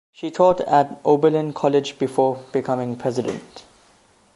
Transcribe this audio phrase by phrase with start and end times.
[0.11, 3.65] She taught at Oberlin College before becoming President.